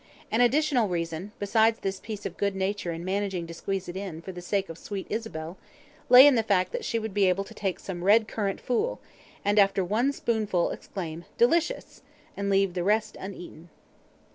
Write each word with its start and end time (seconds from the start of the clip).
An 0.31 0.41
additional 0.41 0.87
reason, 0.87 1.31
besides 1.37 1.77
this 1.79 1.99
piece 1.99 2.25
of 2.25 2.35
good 2.35 2.55
nature 2.55 2.91
in 2.91 3.05
managing 3.05 3.45
to 3.45 3.53
squeeze 3.53 3.87
it 3.87 3.95
in, 3.95 4.19
for 4.19 4.31
the 4.31 4.41
sake 4.41 4.67
of 4.67 4.79
sweet 4.79 5.05
Isabel, 5.11 5.59
lay 6.09 6.25
in 6.25 6.33
the 6.33 6.41
fact 6.41 6.71
that 6.71 6.83
she 6.83 6.97
would 6.97 7.13
be 7.13 7.29
able 7.29 7.43
to 7.43 7.53
take 7.53 7.79
some 7.79 8.03
red 8.03 8.27
currant 8.27 8.59
fool, 8.59 8.99
and 9.45 9.59
after 9.59 9.85
one 9.85 10.11
spoonful 10.11 10.71
exclaim 10.71 11.25
"Delicious", 11.37 12.01
and 12.35 12.49
leave 12.49 12.73
the 12.73 12.83
rest 12.83 13.15
uneaten. 13.19 13.69